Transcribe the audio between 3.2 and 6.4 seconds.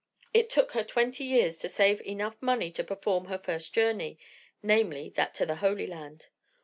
her first journey! namely, that to the Holy Land.